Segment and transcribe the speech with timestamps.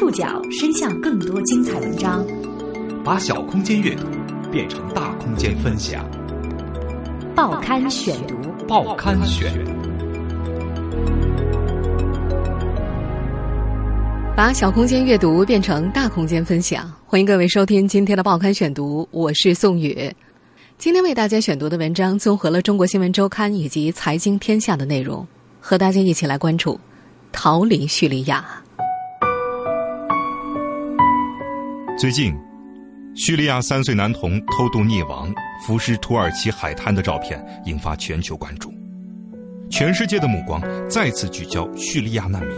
[0.00, 2.26] 触角伸向更多精彩文章，
[3.04, 4.06] 把小空间阅读
[4.50, 6.02] 变成大空间分享。
[7.34, 8.34] 报刊选读，
[8.66, 9.52] 报刊选，
[14.34, 16.90] 把小空间阅读变成大空间分享。
[17.04, 20.10] 欢迎各位收听今天的报刊选读，我是宋宇。
[20.78, 25.26] 今天为大家选读的文章综合了《中国新闻周刊》以及《财经天下》的内容，
[25.60, 26.80] 和大家一起来关注
[27.32, 28.59] 逃离叙利亚。
[32.00, 32.34] 最近，
[33.14, 35.30] 叙利亚三岁男童偷渡溺亡、
[35.62, 38.72] 浮尸土耳其海滩的照片引发全球关注，
[39.70, 42.56] 全世界的目光再次聚焦叙利亚难民。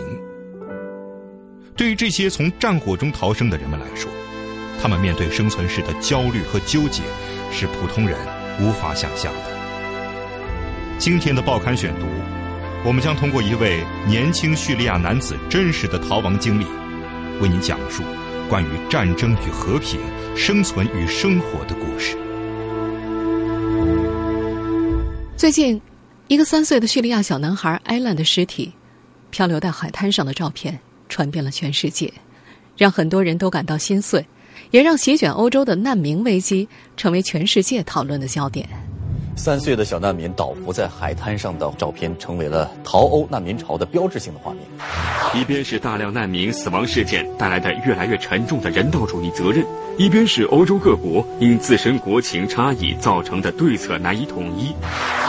[1.77, 4.09] 对于这些从战火中逃生的人们来说，
[4.81, 7.03] 他们面对生存时的焦虑和纠结，
[7.51, 8.17] 是普通人
[8.61, 9.41] 无法想象的。
[10.99, 12.07] 今天的报刊选读，
[12.85, 16.67] 我们将通过一位年轻叙利亚男子真实的逃亡经历，
[17.41, 18.05] 为您讲述。
[18.53, 19.99] 关于战争与和平、
[20.37, 22.19] 生存与生活的故事。
[25.39, 25.81] 最近，
[26.29, 28.71] 一个三岁的叙利亚小男孩艾兰的尸体
[29.31, 30.79] 漂流在海滩上的照片
[31.09, 32.13] 传遍了全世界，
[32.77, 34.23] 让很多人都感到心碎，
[34.71, 38.69] 也让席卷欧洲的难民危机成为全世界讨论的焦点。
[39.35, 44.63] 三岁的小难民倒伏在海滩上的照片，成为了逃欧难民潮的标志性的画面。
[45.35, 49.65] 一边是大量难民死亡事件带来的越来越沉重的人道主义责任，
[49.97, 54.73] 一边是欧洲各国因自身国情差异造成的对策难以统一。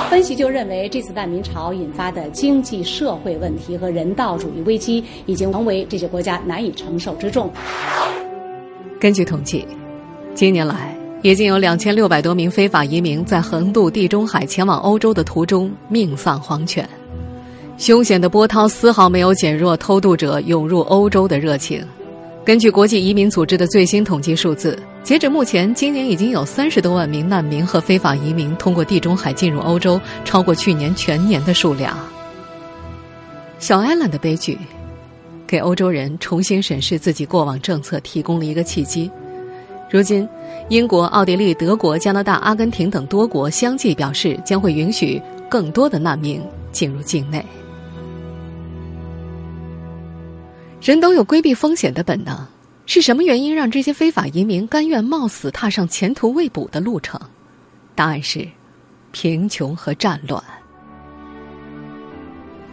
[0.09, 7.49] 分析就认为，这次难民潮引发的经济社会问题和人道主义危机，已经成为这些国家难以承受之重。
[8.99, 9.65] 根据统计，
[10.35, 11.02] 近年来。
[11.23, 16.87] 已经有两千六百多名非法移民在横渡地中海前往欧洲的途中命丧黄泉，
[17.77, 21.81] 凶险的波涛丝毫没有减弱偷渡者涌入欧洲的热情。
[22.43, 31.97] 根据国际移民组织的最新统计数字，截止目前，今年已经有三十多万名难民和非法移民通过地中海进入欧洲，超过去年全年的数量。
[33.59, 34.57] 小艾兰的悲剧，
[35.47, 39.09] 给欧洲人重新审视自己过往政策提供了一个契机。
[39.93, 40.27] 如今，
[40.69, 47.45] 英国、奥地利、德国、加拿大、阿根廷等多国相继表示将会允许更多的难民进入境内。
[50.81, 52.35] 人都有规避风险的本能，
[52.87, 57.21] 是什么原因让这些非法移民甘愿冒死踏上前途未卜的路程？
[57.93, 58.47] 答案是
[59.11, 60.43] 贫穷和战乱。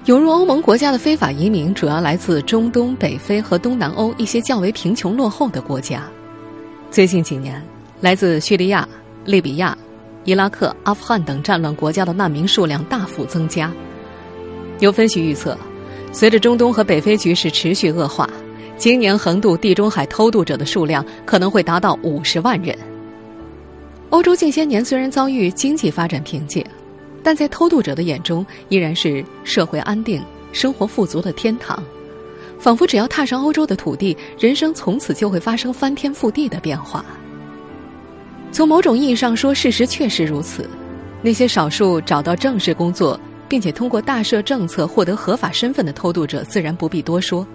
[0.07, 6.03] 涌入欧盟国家的非法移民主要来自中东、北非和东南欧一些较为贫穷落后的国家。
[6.91, 7.63] 最近几年，
[8.01, 8.87] 来自叙利亚、
[9.25, 9.79] 利比亚、
[10.25, 13.73] 伊拉克、阿富汗等战乱国家的难民数量大幅增加。
[14.81, 15.57] 有分析预测，
[16.11, 18.29] 随着中东和北非局势持续恶化，
[18.77, 22.77] 今年横渡地中海偷渡者的数量可能会达到五十万人。
[24.09, 26.65] 欧洲近些年虽然遭遇经济发展瓶颈，
[27.23, 31.81] 但在偷渡者的眼中，依然是社会安定、生活富足的天堂。
[32.61, 37.03] 仿佛只要踏上欧洲的土地，人生从此就会发生翻天覆地的变化。
[38.53, 40.69] 从某种意义上说，事实确实如此。
[41.23, 47.47] 那些少数找到正式工作，并且通过大赦政策获得合法身份的偷渡者，自然不必多说。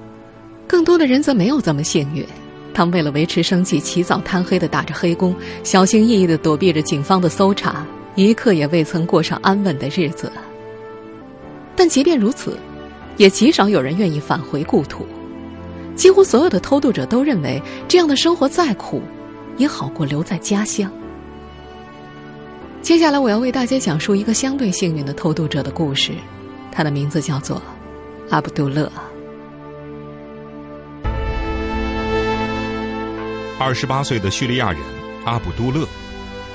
[0.67, 2.25] 更多的人则没有这么幸运，
[2.73, 7.85] 他们为了维持生计，起早贪黑的打着黑工，小心翼翼的躲避着警方的搜查，
[8.15, 10.31] 一刻也未曾过上安稳的日子。
[11.75, 12.57] 但即便如此。
[13.17, 15.05] 也极少有人愿意返回故土，
[15.95, 19.01] 几乎所有的偷渡者都认为，这样的生活再苦，
[19.57, 20.91] 也好过留在家乡。
[22.81, 26.11] 接下来，我要为大家讲述一个相对幸运的偷渡者的故事，
[26.71, 27.61] 他的名字叫做
[28.29, 28.91] 阿卜杜勒。
[33.57, 34.81] 二十八岁的叙利亚人
[35.23, 35.87] 阿卜杜勒，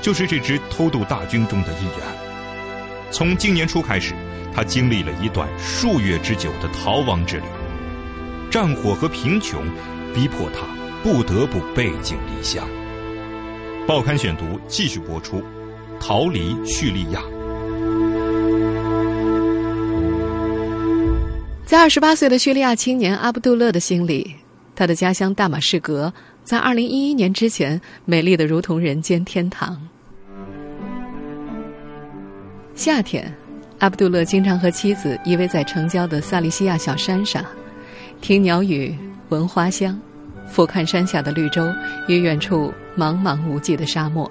[0.01, 1.95] 就是这支偷渡大军中的一员。
[3.09, 4.13] 从今年初开始。
[4.53, 7.43] 他经历了一段数月之久的逃亡之旅，
[8.49, 9.63] 战火和贫穷
[10.13, 10.67] 逼迫他
[11.01, 12.67] 不得不背井离乡。
[13.87, 15.41] 报刊选读继续播出，
[15.99, 17.21] 逃离叙利亚。
[21.65, 24.35] 在二十八岁的叙利亚青年阿卜杜勒的心里，
[24.75, 26.13] 他的家乡大马士革
[26.43, 29.81] 在二零一一年之前美丽的如同人间天堂。
[32.75, 33.33] 夏天。
[33.81, 37.43] 阿卜杜勒经常和妻子依偎在城郊的萨利西亚小山上，
[38.21, 38.95] 听鸟语，
[39.29, 39.99] 闻花香，
[40.47, 41.67] 俯瞰山下的绿洲
[42.07, 44.29] 与远处茫茫无际的沙漠。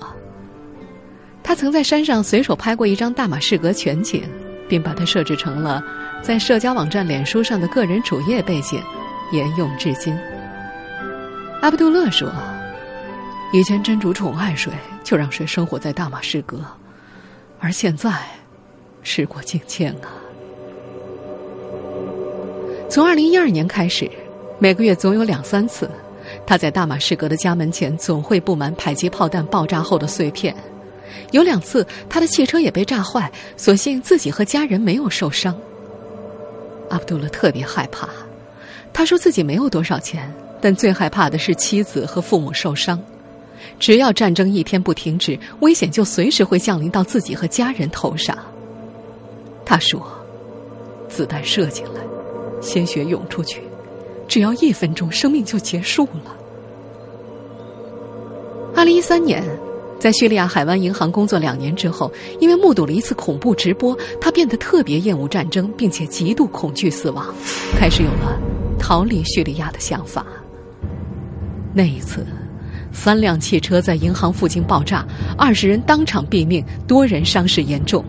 [1.43, 4.23] 他曾在山上随手拍过一张大马士革全景，
[4.69, 5.83] 并把它设置成了
[6.23, 8.81] 在社交网站脸书上的个人主页背景，
[9.33, 10.17] 沿用至今。
[11.61, 12.33] 阿卜杜勒说
[13.53, 14.71] ：“以前真主宠爱谁，
[15.03, 16.65] 就让谁生活在大马士革，
[17.59, 18.13] 而现在，
[19.03, 20.13] 时过境迁啊。
[22.89, 24.11] 从二零一二年开始，
[24.59, 25.91] 每个月总有两三次，
[26.47, 30.55] 他在大马士革的家门前总会布满迫击炮弹爆炸后的碎片。
[31.31, 35.57] 有两次，他的汽车也被炸坏，所幸自己和家人没有受伤。
[36.89, 38.09] 阿卜杜勒特别害怕，
[38.93, 40.33] 他说自己没有多少钱。”
[40.63, 43.03] 但最害怕的是妻子和父母受伤，
[43.79, 48.37] 只要战争一天不停止，危险就随时会降临到自己和家人头上。
[49.71, 50.05] 他说
[51.09, 52.01] ：“子弹射进来，
[52.61, 53.63] 鲜血涌出去，
[54.27, 56.37] 只要一分钟，生命就结束了。”
[58.75, 59.45] 二零一三年，
[60.01, 67.33] 在叙利亚海湾银行工作两年之后，因为目睹了一次恐怖直播，他变得特别厌恶战争，并且极度恐惧死亡，
[67.79, 68.37] 开始有了
[68.77, 70.27] 逃离叙利亚的想法。
[71.73, 72.27] 那一次，
[72.93, 75.07] 三辆汽车在银行附近爆炸，
[75.39, 78.05] 二十人当场毙命，多人伤势严重。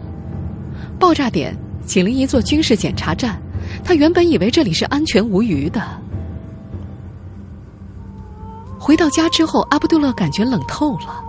[1.02, 3.42] 爆炸点紧邻一座军事检查站，
[3.84, 5.82] 他原本以为这里是安全无虞的。
[8.80, 11.24] 回到家之后，阿卜杜勒感觉冷透了。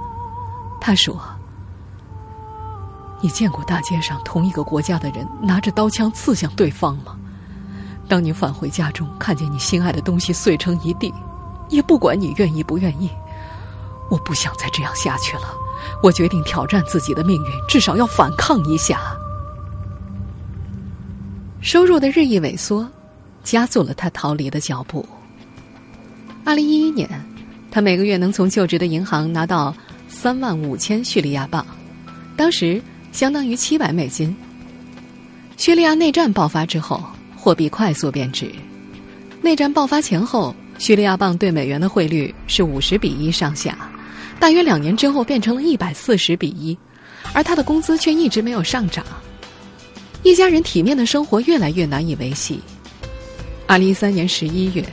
[0.79, 1.19] 他说
[3.23, 7.17] ：“你见过大街上同一个国家的人拿着刀枪刺向对方吗？
[8.07, 11.13] 当你返回家中，看见你心爱的东西碎成一地。”
[11.71, 13.11] 也不管你愿意不愿意，
[14.11, 15.45] 我不想再这样下去了。
[16.03, 19.01] 我决定挑战自己的命运，至少要反抗一下。
[21.63, 22.87] 收入的日益萎缩，
[23.45, 25.07] 加速了他逃离的脚步。
[26.45, 27.09] 二零一一年，
[27.71, 29.75] 他每个月能从就职的银行拿到
[30.09, 31.65] 三万五千叙利亚镑，
[32.37, 32.83] 当时
[33.13, 34.37] 相当于七百美金。
[35.57, 37.01] 叙利亚内战爆发之后，
[37.37, 38.51] 货币快速贬值。
[39.41, 40.55] 内战爆发前后。
[40.79, 43.79] 叙利亚镑对美元的汇率是五十比一上下，
[44.41, 46.77] 大约两年之后变成了一百四十比一，
[47.33, 49.05] 而他的工资却一直没有上涨，
[50.23, 52.61] 一家人体面的生活越来越难以维系。
[53.67, 54.85] 二零一三年十一月，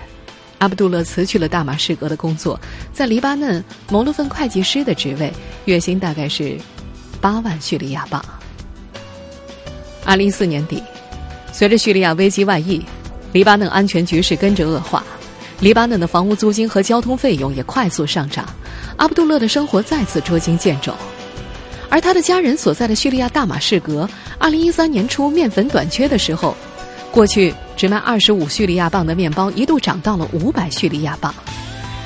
[0.57, 2.59] 阿卜杜勒辞去了大马士革的工作，
[2.91, 5.31] 在黎巴嫩谋了份会计师的职位，
[5.65, 6.57] 月薪大概是
[7.21, 8.23] 八万叙利亚镑。
[10.03, 10.81] 二零一四年底，
[11.51, 12.83] 随着叙利亚危机外溢，
[13.31, 15.03] 黎巴嫩安全局势跟着恶化。
[15.59, 18.47] 黎巴嫩的房屋租金和交通费用也快速上涨，
[18.97, 20.91] 阿卜杜勒的生活再次捉襟见肘。
[21.91, 24.07] 而他的家人所在的叙利亚大马士革，
[24.39, 26.55] 二零一三年初面粉短缺的时候，
[27.11, 31.35] 过去只卖二十五叙利亚镑的面包，一度涨到了五百叙利亚镑。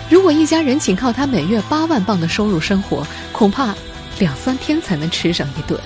[0.09, 3.75] 如果一家人仅靠他每月八万镑的收入生活，恐怕
[4.17, 5.79] 两三天才能吃上一顿。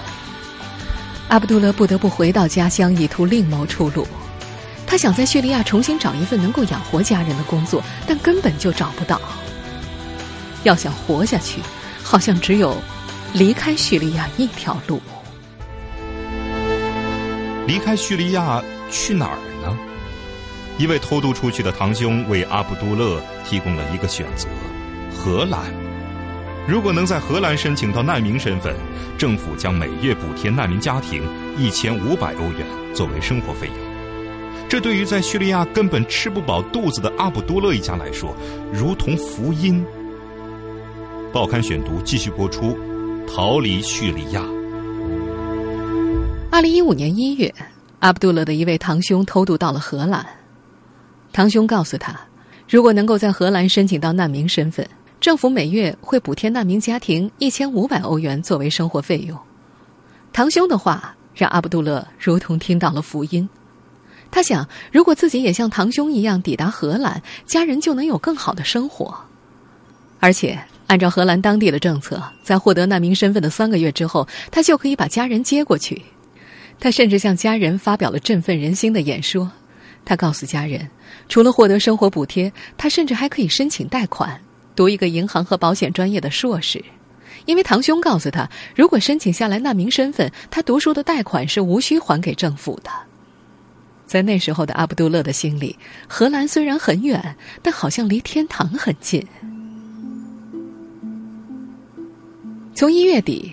[1.28, 4.08] 阿卜杜勒不得不回到家乡，以图另谋出路。
[4.86, 9.20] 他想在叙利亚重新找一份能够养活家人的工作，但根本就找不到。
[10.64, 11.60] 要想活下去，
[12.02, 12.78] 好像只有
[13.34, 15.02] 离开叙利亚一条路。
[17.68, 19.78] 离开叙利亚去哪儿呢？
[20.78, 24.48] 一位偷渡出去的堂兄为阿卜杜勒提供了一个选择：
[25.14, 25.60] 荷兰。
[26.66, 28.74] 如果能在荷兰申请到难民身份，
[29.18, 31.24] 政府将每月补贴难民家庭
[31.58, 33.76] 一千五百欧元作为生活费用。
[34.70, 38.34] 这对于在叙利亚根本吃不饱肚子的阿卜杜勒一家来说，
[38.72, 39.86] 如同福音。
[41.34, 42.78] 报刊选读继续播出，
[43.28, 44.42] 逃离叙利亚。
[46.58, 47.54] 二零一五年一月，
[48.00, 50.26] 阿卜杜勒的一位堂兄偷渡到了荷兰。
[51.32, 52.20] 堂兄告诉他，
[52.68, 54.90] 如果能够在荷兰申请到难民身份，
[55.22, 59.38] 政府每月会补贴难民家庭一千五百欧元作为生活费用。
[60.34, 63.48] 堂兄的话让阿卜杜勒如同听到了福音。
[64.32, 69.16] 他想，如果自己也像堂兄一样抵达荷兰，家人就能有更好的生活。
[70.20, 76.02] 而且，按照荷兰当地的政策，在获得难民身份的三个月之后，他就可以把家人接过去。
[76.80, 79.52] 他甚至向家人发表了振奋人心的演说。
[80.06, 80.90] 他告诉家人，
[81.28, 84.40] 除了获得生活补贴，他甚至还可以申请贷款，
[84.76, 86.84] 读一个银行和保险专业的硕士。
[87.46, 92.90] 因为堂兄告诉他，如果申请下来难民身份，他读书的贷款是无需还给政府的。
[94.06, 99.26] 在那时候的阿卜杜勒的心里，荷兰虽然很远，但好像离天堂很近。
[102.74, 103.52] 从一月底，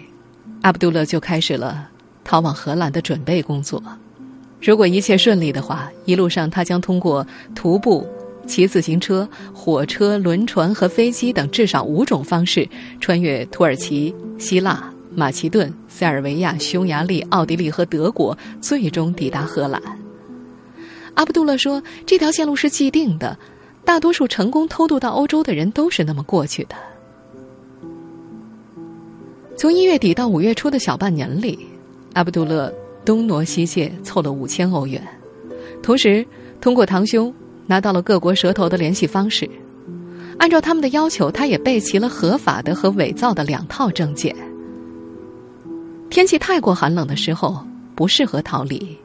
[0.63, 1.91] 阿卜杜勒就开始了
[2.25, 3.83] 逃往荷兰的准备工作。
[4.61, 8.07] 如果一切顺利的话，一路上他将通过徒步、
[8.47, 12.67] 骑自行车、火车、轮船和飞机等至少五种方式，
[12.99, 19.81] 穿越土耳其、希腊、马其顿、塞尔维亚、匈牙利、奥地利和德国，最终抵达荷兰。
[21.15, 23.39] 阿卜杜勒说：“这条线路是既定的，
[23.85, 26.75] 大多数成功偷渡到欧洲的人都是那么过去的。
[29.57, 31.69] 从一月底到五月初的小半年里，
[32.15, 32.73] 阿卜杜勒
[33.05, 35.03] 东挪西借凑了五千欧元，
[35.83, 36.25] 同时
[36.61, 37.33] 通过堂兄
[37.67, 39.49] 拿到了各国蛇头的联系方式。
[40.39, 44.35] 按照他们的要求，他也备齐了合法的和伪造的两套证件。
[46.09, 48.97] 天气太过寒冷的时候，不适合逃离。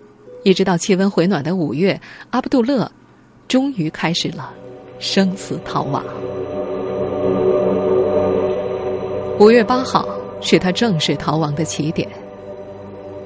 [0.43, 1.99] 一直到气温回暖的五月，
[2.29, 2.89] 阿卜杜勒
[3.47, 4.51] 终于开始了
[4.99, 6.03] 生死逃亡。
[9.39, 10.07] 五月八号
[10.41, 12.07] 是他正式逃亡的起点。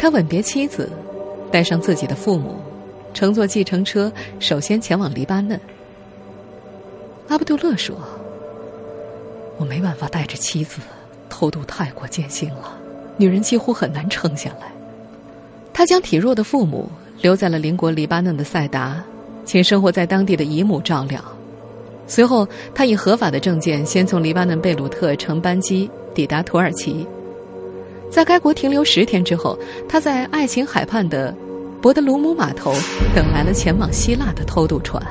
[0.04, 0.90] 他吻别妻子，
[1.50, 2.58] 带上自己的父母，
[3.14, 5.58] 乘坐计程车，首先前往黎巴嫩。
[7.30, 7.96] 阿卜杜勒说
[9.56, 10.82] ：“我没办法带着妻子
[11.30, 12.78] 偷渡，太过艰辛了，
[13.16, 14.70] 女人几乎很难撑下来。”
[15.72, 16.90] 他将体弱的父母。
[17.22, 19.02] 留在了邻国黎巴嫩的塞达，
[19.46, 21.24] 请生活在当地的姨母照料。
[22.08, 22.46] 随后，
[22.76, 27.08] 他以合法的证件先从黎巴嫩贝鲁特乘班机抵达土耳其，
[28.10, 29.58] 在该国停留十天之后，
[29.90, 31.36] 他在爱琴海畔的
[31.82, 32.74] 博德鲁姆码头
[33.16, 35.02] 等来了前往希腊的偷渡船。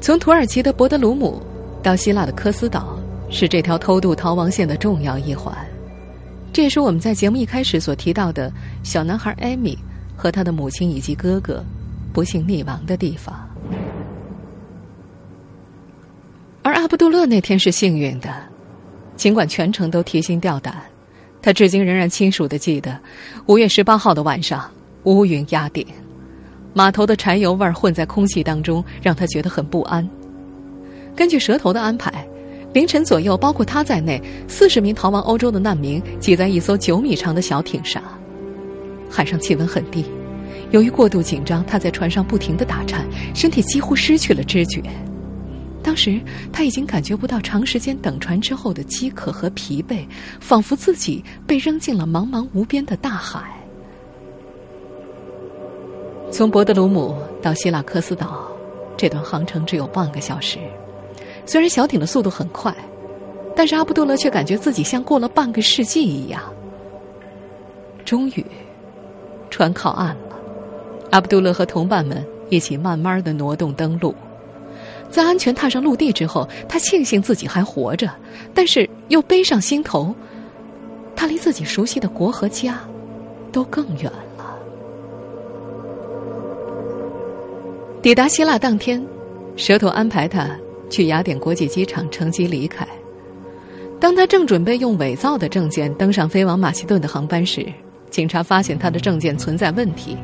[0.00, 1.40] 从土耳其的博德鲁姆
[1.82, 5.54] 到希腊的科斯岛，是这条偷渡逃亡线的重要一环。
[6.52, 8.50] 这也是我们在节目一开始所提到的
[8.82, 9.78] 小男孩艾米
[10.16, 11.62] 和他的母亲以及哥哥
[12.12, 13.48] 不幸溺亡的地方。
[16.62, 18.28] 而阿卜杜勒那天是幸运的，
[19.20, 20.74] 尽管全程都提心吊胆，
[21.42, 22.98] 他至今仍然清楚的记得
[23.44, 24.64] 五月十八号的晚上，
[25.02, 25.86] 乌云压顶，
[26.72, 30.08] 码头的柴油味混在空气当中，让他觉得很不安。
[31.14, 32.26] 根据蛇头的安排。
[32.72, 38.02] 凌晨左右，包括他在内，四十名逃亡欧洲的难民挤在一艘九米长的小艇上。
[39.10, 40.06] 海上气温很低，
[40.70, 44.80] 由于过度紧张，他在船上不停的打颤，身体几乎失去了知觉。
[45.82, 46.20] 当时
[46.52, 50.06] 他已经感觉不到长时间等船之后的饥渴和疲惫，
[50.40, 53.56] 仿佛自己被扔进了茫茫无边的大海。
[56.30, 58.46] 从博德鲁姆到希腊科斯岛，
[58.96, 60.58] 这段航程只有半个小时。
[61.46, 62.72] 虽然小艇的速度很快，
[63.56, 66.42] 但是阿卜杜勒却感觉自己像过了半个世纪一样。
[68.04, 68.44] 终于，
[69.48, 70.36] 船靠岸了。
[71.10, 74.14] 阿卜杜勒和同伴们一起慢慢的挪动登陆，
[75.10, 78.10] 在安全踏上陆地之后，他庆幸自己还活着，
[78.54, 80.14] 但是又背上心头，
[81.16, 82.78] 他离自己熟悉的国和家
[83.50, 84.56] 都更远了。
[88.00, 89.04] 抵达希腊当天，
[89.56, 90.48] 蛇头安排他。
[90.90, 92.84] 去雅典国际机场乘机离开。
[94.00, 97.64] 当他正准备用伪造的证件登上飞往马其顿的航班时，
[98.10, 100.16] 警察发现他的证件存在问题。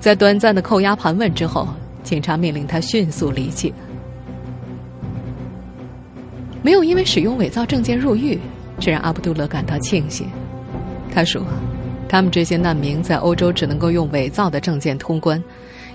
[0.00, 1.68] 在短暂的扣押盘问之后，
[2.02, 3.72] 警察命令他迅速离境。
[6.62, 8.38] 没有因为使用伪造证件入狱，
[8.80, 10.28] 这让阿卜杜勒感到庆幸。
[11.12, 11.42] 他说
[12.08, 15.42] ：“他们这些难民在欧洲只能够用伪造的证件通关，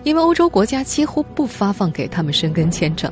[0.03, 3.11] 因为欧洲国家几乎不发放给他们申根签证。”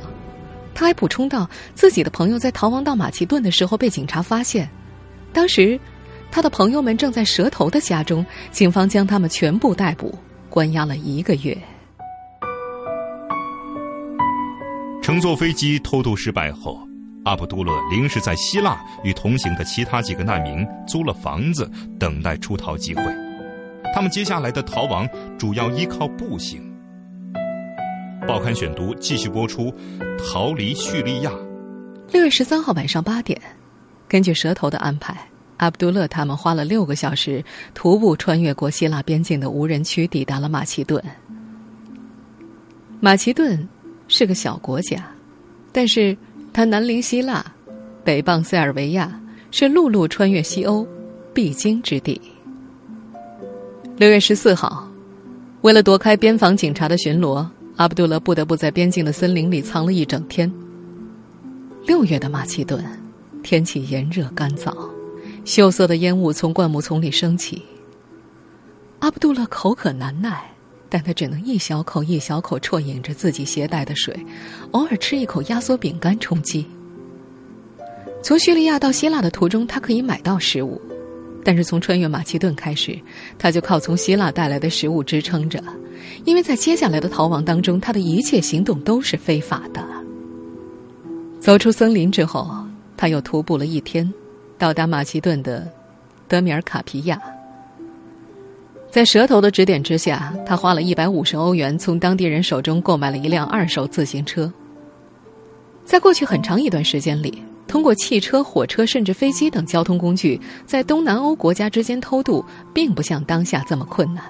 [0.74, 4.68] 他还补充道：“自己的朋友在逃亡到马其顿的时候被警察发现，
[5.32, 5.78] 当时
[6.30, 10.14] 他的朋友们正在蛇头的家中，警方将他们全部逮捕，
[10.48, 11.56] 关押了一个月。”
[15.02, 16.78] 乘坐飞机偷渡失败后，
[17.24, 23.02] 阿卜杜勒临时在希腊与同行的其他几个难民租了房子，等待出逃机会。
[23.94, 26.60] 他们接下来的逃亡主要依靠步行。
[28.26, 29.72] 报刊选读继续播出，
[30.18, 31.30] 逃离叙利亚。
[32.10, 33.40] 六月十三号晚上八点，
[34.08, 35.16] 根据蛇头的安排，
[35.58, 41.02] 阿卜杜勒他们花了六个小时徒步穿越过希腊边境的无人区，抵达了马其顿。
[43.00, 43.68] 马其顿
[44.08, 45.04] 是个小国家，
[45.72, 46.16] 但是
[46.52, 47.44] 它南临希腊，
[48.04, 50.86] 北傍塞尔维亚，是陆路穿越西欧
[51.32, 52.20] 必经之地。
[53.96, 54.86] 六月十四号，
[55.62, 57.46] 为了躲开边防警察的巡逻。
[57.76, 60.52] 阿卜杜勒不得不在边境的森林里藏了一整天。
[61.86, 62.84] 六月的马其顿，
[63.42, 64.76] 天气炎热干燥，
[65.46, 67.62] 锈色的烟雾从灌木丛里升起。
[68.98, 70.51] 阿卜杜勒口渴难耐，
[70.92, 74.14] 但他只能一小口一小口啜饮着自己携带的水，
[74.72, 76.66] 偶尔吃一口压缩饼干充饥。
[78.22, 80.78] 从叙利亚到希腊的途中，他可以买到食物。
[81.42, 82.94] 但是从穿越马其顿开始，
[83.38, 85.64] 他就靠从希腊带来的食物支撑着，
[86.26, 89.82] 因为在接下来的逃亡当中，他的一切行动都是非法的。
[91.40, 92.54] 走出森林之后，
[92.98, 94.12] 他又徒步了一天，
[94.58, 95.66] 到达马其顿的
[96.28, 97.18] 德米尔卡皮亚。
[98.92, 104.52] 在蛇头的指点之下，他花了一百五十欧元从当地人手中购买了一辆二手自行车。
[105.82, 112.44] 在过去很长一段时间里，通过汽车、火车甚至飞机等交通工具，在东南欧国家之间偷渡，
[112.74, 114.22] 并不像当下这么困难。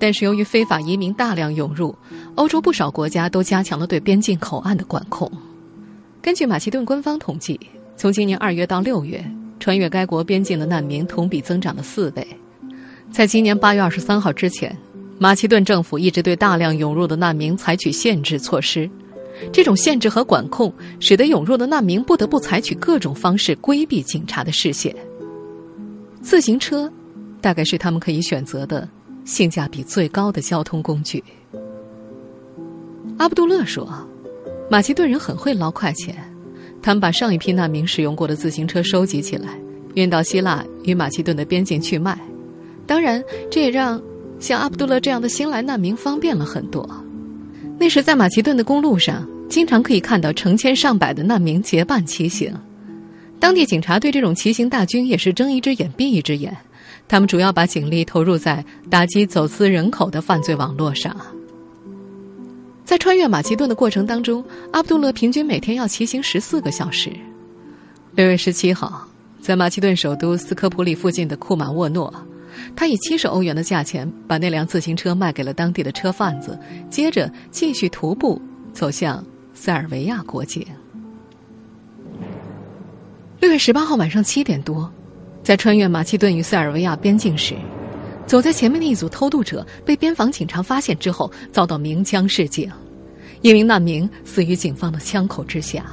[0.00, 1.94] 但是由于非法移民大量涌入，
[2.34, 5.30] 欧洲不少国家都加强了对边境口岸的管控。
[6.20, 7.60] 根据马其顿官方统计，
[7.96, 9.24] 从今年二月到六月，
[9.60, 12.26] 穿越该国边境的难民同比增长了四倍。
[13.12, 14.74] 在今年八月二十三号之前，
[15.18, 18.88] 马其顿政府一直对大量涌入的难民采取限制措施。
[19.52, 24.96] 这种限制和管控，使得涌入的难民不得不采取各种方式规避警察的视线。
[26.22, 26.90] 自行车，
[27.42, 28.88] 大概是他们可以选择的
[29.26, 31.22] 性价比最高的交通工具。
[33.18, 33.86] 阿卜杜勒说
[34.70, 36.16] ：“马其顿人很会捞快钱，
[36.80, 39.50] 他们把上一批难民使用过的自行车收集起来，
[39.96, 42.18] 运到希腊与马其顿的边境去卖。”
[42.86, 44.00] 当然，这也让
[44.38, 46.88] 像阿卜杜勒这样的新来难民方便了很多。
[47.78, 52.52] 那时，在马其顿的公路上，经常可以看到成千上百的难民结伴骑行。
[53.40, 56.56] 当地警察对这种骑行大军也是睁一只眼闭一只眼，
[57.08, 61.16] 他们主要把警力投入在打击走私人口的犯罪网络上。
[62.84, 67.10] 在穿越马其顿的过程当中，阿卜杜勒平均每天要骑行十四个小时。
[68.14, 69.08] 六月十七号，
[69.40, 72.12] 在马其顿首都斯科普里附近的库马沃诺。
[72.74, 76.58] 他以七十欧元的价钱把那辆自行车卖给了当地的车贩子，
[76.90, 78.40] 接着继续徒步
[78.72, 80.66] 走向塞尔维亚国境。
[83.40, 84.90] 六月十八号晚上七点多，
[85.42, 87.56] 在穿越马其顿与塞尔维亚边境时，
[88.26, 92.70] 走在前面的一组偷渡者被边防警察发现之后，遭到鸣枪示警，
[93.40, 95.84] 一名难民死于警方的枪口之下。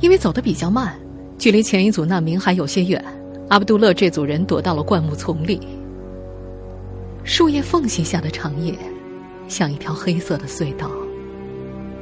[0.00, 0.96] 因为走得比较慢，
[1.36, 3.04] 距离前一组难民还有些远。
[3.48, 5.58] 阿卜杜勒这组人躲到了灌木丛里，
[7.24, 8.74] 树叶缝隙下的长夜，
[9.48, 10.90] 像一条黑色的隧道，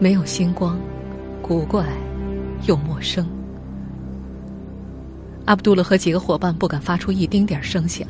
[0.01, 0.77] 没有星光，
[1.41, 1.87] 古怪
[2.67, 3.25] 又陌生。
[5.45, 8.09] 阿卜杜勒和几个伙伴不敢发出一丁点声响，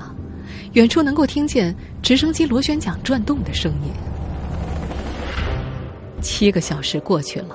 [0.72, 3.90] 远处能够听见直升机螺旋桨转动的声音。
[6.22, 7.54] 七个小时过去了，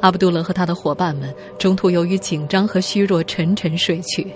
[0.00, 4.26] 阿卜杜勒和他的伙伴们中途由于紧张和虚弱沉沉睡去。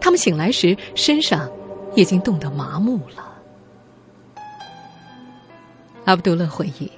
[0.00, 1.50] 他们醒来时，身上
[1.94, 3.32] 已经冻得麻木了。
[6.04, 6.90] 阿卜杜勒回忆，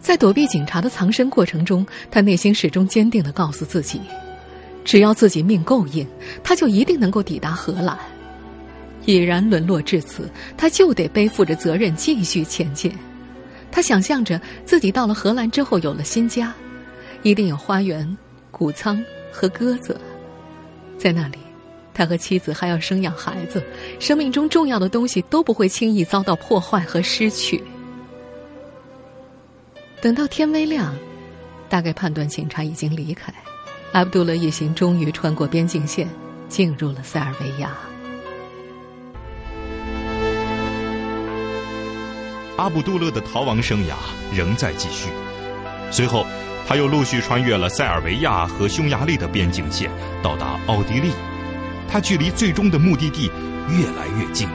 [0.00, 4.00] 在躲避警察的藏身过程中，他内心始终坚定的告诉自己：
[4.84, 6.06] 只要自己命够硬，
[6.42, 7.98] 他就一定能够抵达荷兰。
[9.04, 12.92] 已然沦落至此，他就得背负着责任继续前进。
[13.70, 16.52] 他想象着自己到了荷兰之后有了新家，
[17.22, 18.16] 一定有花园、
[18.50, 20.00] 谷仓和鸽子，
[20.98, 21.38] 在那里。
[21.96, 23.64] 他和妻子还要生养孩子，
[23.98, 27.64] 生命中重要的东西都不会轻易遭到破坏和失去。
[30.02, 30.94] 等到天微亮，
[31.70, 33.32] 大概判断警察已经离开，
[33.92, 36.06] 阿卜杜勒一行终于穿过边境线，
[36.50, 37.70] 进入了塞尔维亚。
[42.58, 43.94] 阿卜杜勒的逃亡生涯
[44.34, 45.08] 仍在继续，
[45.90, 46.26] 随后
[46.68, 49.90] 他又陆续穿越了塞尔维亚和匈牙利的边境线，
[50.22, 51.10] 到达奥地利。
[51.88, 53.30] 他距离最终的目的地
[53.68, 54.48] 越来越近，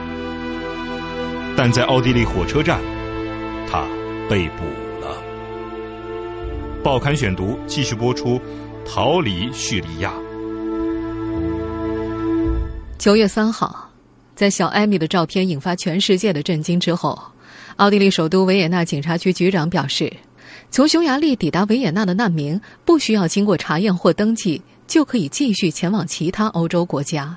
[1.56, 2.80] 但在奥地利火车站，
[3.68, 3.86] 他
[4.28, 4.64] 被捕
[5.00, 5.16] 了。
[6.82, 8.40] 报刊选读继续播出，
[8.84, 10.12] 逃离叙利亚。
[12.98, 13.90] 九月三号，
[14.34, 17.20] 在小艾米的照片引发全世界的震惊之后，
[17.76, 20.12] 奥地利首都维也纳警察局局长表示，
[20.70, 24.62] 从匈牙利抵达维也纳的难民不需要经过查验或登记。
[24.92, 27.34] 就可以继续前往其他欧洲国家。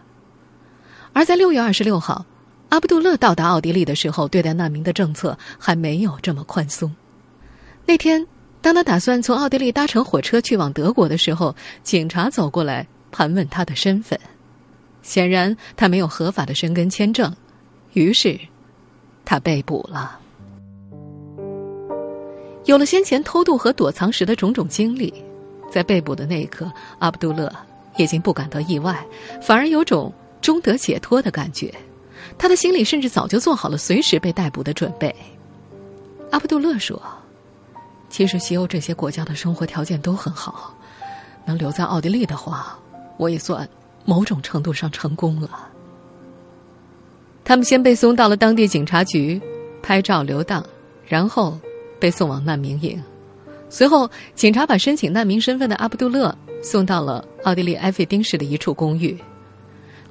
[1.14, 2.26] 而在六月二十六号，
[2.68, 6.94] 阿卜杜勒到达奥地利的时候，对待难民的政策还没有这么宽松。
[7.86, 8.28] 那天，
[8.62, 14.20] 当他打算从奥地利搭乘火车去往德国的时候，警察走过来盘问他的身份。
[15.02, 17.34] 显然，他没有合法的申根签证，
[17.94, 18.38] 于是
[19.24, 20.20] 他被捕了。
[22.66, 25.14] 有了先前偷渡和躲藏时的种种经历。
[25.76, 27.54] 在被捕的那一刻，阿卜杜勒
[27.98, 29.06] 已经不感到意外，
[29.42, 30.10] 反而有种
[30.40, 31.70] 终得解脱的感觉。
[32.38, 35.14] 他的心里甚至早就做好了随时被逮捕的准备。
[36.32, 36.98] 阿卜杜勒说
[38.08, 40.74] ：“其实西欧这些国家的生活条件都很好，
[41.44, 42.80] 能留在奥地利的话，
[43.18, 43.68] 我也算
[44.06, 45.50] 某种程度上成功了。”
[47.44, 49.42] 他们先被送到了当地警察局，
[49.84, 50.66] 拍照留档，
[51.06, 51.60] 然后
[52.00, 53.04] 被送往难民营。
[53.76, 56.34] 随后，警察把申请难民身份的阿卜杜勒
[56.64, 59.18] 送到了奥地利埃费丁市的一处公寓。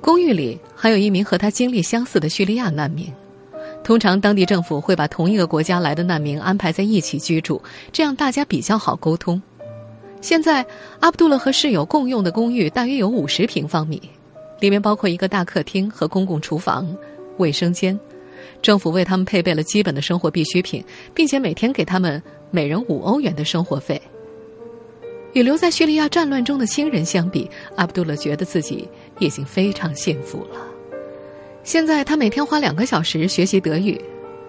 [0.03, 3.11] 公寓里还有一名和他经历相似的叙利亚难民。
[3.83, 7.59] 通常当地政府会把同一个国家来的难民安排在一起居住，
[7.91, 9.41] 这样大家比较好沟通。
[10.21, 10.63] 现在，
[11.01, 13.99] 阿卜杜勒和室友共用的公寓大约有五十平方米，
[14.61, 16.87] 里面包括一个大客厅和公共厨房、
[17.39, 17.99] 卫生间。
[18.65, 24.01] 政府为他们配备了基本的生活必需品，并且每天给他们每人五欧元的生活费。
[25.35, 30.67] 与留在叙利亚战乱中的亲人相比，阿卜杜勒觉得自己已经非常幸福了。
[31.63, 34.01] 现在他每天花两个小时学习德语。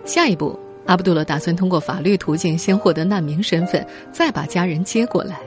[0.05, 5.41] 下一步，阿卜杜勒打算通过法律途径先获得难民身份，再把家人接过来。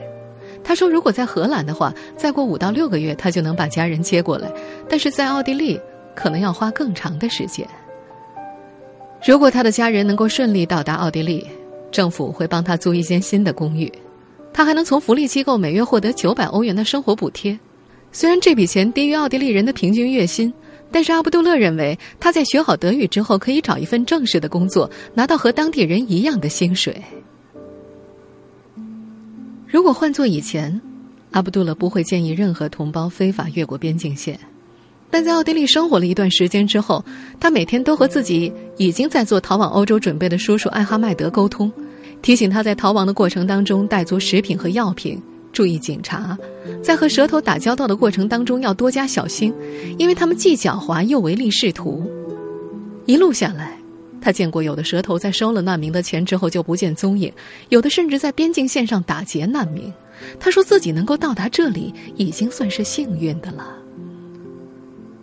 [0.63, 4.47] 他说：“如果在荷兰的话，再过五到六个月，他就能把家人接过来；
[4.87, 5.79] 但是在奥地利，
[6.13, 7.67] 可能要花更长的时间。
[9.25, 11.45] 如果他的家人能够顺利到达奥地利，
[11.91, 13.91] 政府会帮他租一间新的公寓，
[14.53, 17.57] 他还能从福利机构每月获得九百欧元的生活补贴。
[18.11, 20.51] 虽然这笔钱低于奥地利人的平均月薪，
[20.89, 26.95] 但是阿布杜勒认为他在学好德语之后，可以找一份正式的工作，拿到和当地人一样的薪水。”
[29.67, 30.81] 如果换做以前，
[31.31, 34.39] 阿布杜勒不会建议任何同胞非法越过边境线。
[35.11, 37.03] 但在奥地利生活了一段时间之后，
[37.39, 41.69] 他每天都和自己已经在做逃往欧洲准备的叔叔艾哈迈德沟通，
[42.21, 46.37] 提醒他在逃亡的过程当中带足食品和药品，注意警察，
[46.81, 49.53] 在和蛇头打交道的过程当中要多加小心，
[49.97, 52.09] 因为他们既狡猾又唯利是图。
[53.05, 53.77] 一路下来。
[54.21, 57.31] 他见过有的蛇头在收了难民的钱之后就不见踪影，
[57.69, 59.91] 有的甚至在边境线上打劫难民。
[60.37, 63.77] 他说自己能够到达这里已经算是幸运的了。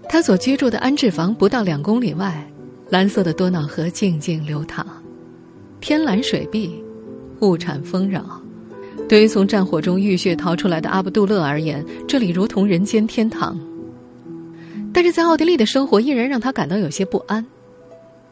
[0.08, 2.42] 他所居住的安置房不到两公里外，
[2.88, 4.86] 蓝色的多瑙河静静流淌，
[5.80, 6.72] 天蓝水碧，
[7.40, 8.24] 物产丰饶。
[9.08, 13.58] 对于从战火中浴血逃出来的阿卜杜勒而言，这里如同人间天堂。
[14.92, 17.44] 但是在奥地利的生活依然让他感到有些不安。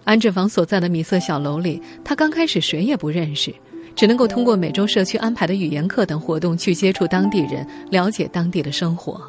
[0.05, 3.53] 安置房所在的米色小楼里，他刚开始谁也不认识，
[3.97, 9.21] 只能够通过每周社区安排的语言课等活动去接触当地人，了解当地的生活。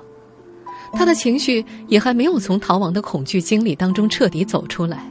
[0.94, 5.04] 他的情绪也还没有从逃亡的恐惧经历当中彻底走出来，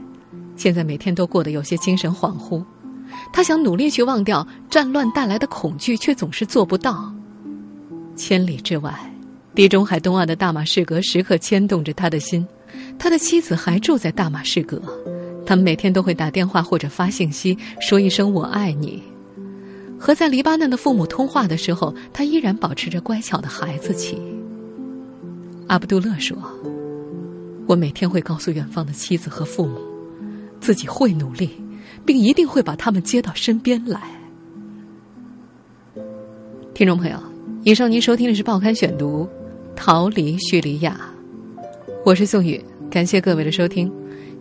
[0.57, 2.65] 现在每天都过得有些精神恍惚。
[3.33, 7.13] 他想努力去忘掉战乱带来的恐惧，却总是做不到。
[8.17, 8.95] 千里之外，
[9.55, 12.47] 地中海东岸的大马士革时刻牵动着他的心，
[12.99, 14.81] 他的妻子还住在大马士革。
[15.47, 19.03] 他们每天都会打电话或者发信息，说一声“我爱你”。
[20.01, 24.21] 和在黎巴嫩的父母通话的时候，他依然保持着乖巧的孩子气。
[25.67, 26.37] 阿卜杜勒说
[27.67, 29.79] ：“我每天会告诉远方的妻子和父母，
[30.65, 31.51] 自己会努力，
[32.07, 34.01] 并一定会把他们接到身边来。”
[36.73, 37.19] 听众朋友，
[37.65, 39.25] 以上您收听的是《报刊选读》，
[39.77, 40.99] 逃离叙利亚。
[42.03, 42.59] 我是宋宇，
[42.91, 43.93] 感谢各位的收听。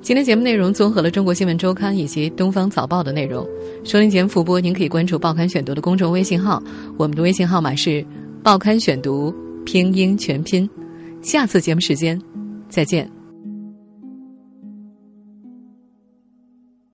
[0.02, 3.46] 今天节目内容综合了《中国新闻周刊》以及《东方早报》的内容。
[3.84, 6.64] 收听节目复播，您可以关注《报刊选读》的公众微信号，
[6.98, 8.06] 我们的微信号码是
[8.42, 10.70] “报刊选读”拼音全拼。
[11.22, 12.22] 下次节目时间，
[12.70, 13.23] 再见。